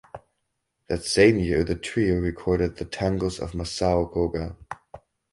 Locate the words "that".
0.87-1.03